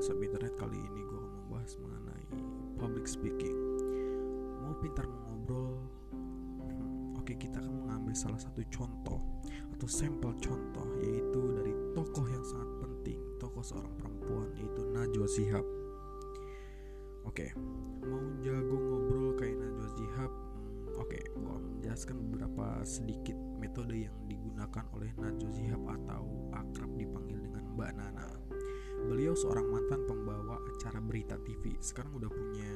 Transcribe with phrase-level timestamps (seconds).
[0.00, 2.24] WhatsApp Internet kali ini gue akan membahas mengenai
[2.80, 3.52] public speaking.
[4.64, 5.76] Mau pintar mengobrol?
[6.08, 9.20] Hmm, Oke, kita akan mengambil salah satu contoh
[9.76, 15.66] atau sampel contoh yaitu dari tokoh yang sangat penting, tokoh seorang perempuan yaitu Najwa Shihab.
[17.28, 17.52] Oke,
[18.00, 20.32] mau jago ngobrol kayak Najwa Shihab?
[20.32, 26.24] Hmm, Oke, gue akan menjelaskan beberapa sedikit metode yang digunakan oleh Najwa Shihab atau
[26.56, 28.29] akrab dipanggil dengan Mbak Nana.
[29.30, 31.78] Beliau seorang mantan pembawa acara berita TV.
[31.78, 32.66] Sekarang udah punya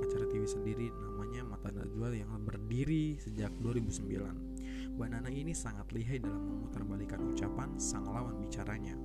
[0.00, 4.96] acara TV sendiri namanya Mata Najwa yang berdiri sejak 2009.
[4.96, 8.96] Mbak Nana ini sangat lihai dalam memutarbalikan ucapan sang lawan bicaranya.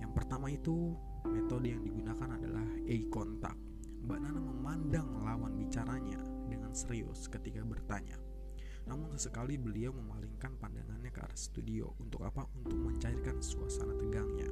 [0.00, 0.96] Yang pertama itu
[1.28, 3.60] metode yang digunakan adalah eye contact.
[4.00, 6.16] Mbak Nana memandang lawan bicaranya
[6.48, 8.16] dengan serius ketika bertanya.
[8.88, 11.92] Namun sesekali beliau memalingkan pandangannya ke arah studio.
[12.00, 12.48] Untuk apa?
[12.56, 14.48] Untuk mencairkan suasana tegangnya.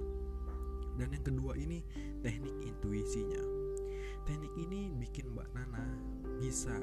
[1.00, 1.80] Dan yang kedua ini
[2.20, 3.40] teknik intuisinya.
[4.28, 5.84] Teknik ini bikin Mbak Nana
[6.36, 6.76] bisa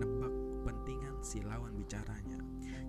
[0.00, 2.40] nebak kepentingan si lawan bicaranya.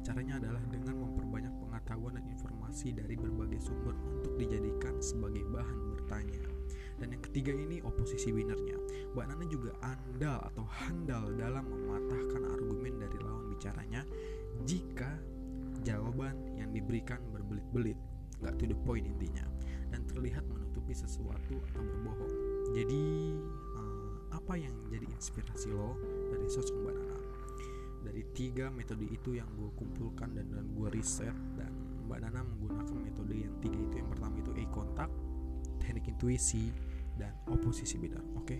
[0.08, 6.48] Caranya adalah dengan memperbanyak pengetahuan dan informasi dari berbagai sumber untuk dijadikan sebagai bahan bertanya.
[6.96, 8.80] Dan yang ketiga ini oposisi winernya.
[9.12, 14.08] Mbak Nana juga andal atau handal dalam mematahkan argumen dari lawan bicaranya
[14.64, 15.12] jika
[15.84, 18.00] jawaban yang diberikan berbelit-belit,
[18.40, 19.44] nggak to the point intinya,
[20.20, 22.34] terlihat menutupi sesuatu atau berbohong.
[22.76, 23.32] Jadi
[23.80, 25.96] eh, apa yang jadi inspirasi lo
[26.28, 27.18] dari sosok Mbak Nana?
[28.04, 31.72] Dari tiga metode itu yang gue kumpulkan dan, dan gue riset dan
[32.12, 35.16] Mbak Nana menggunakan metode yang tiga itu yang pertama itu eye contact,
[35.80, 36.68] teknik intuisi,
[37.16, 38.36] dan oposisi bidang.
[38.36, 38.60] Oke,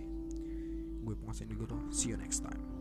[1.04, 1.76] gue pengusaha Indigo.
[1.92, 2.79] See you next time.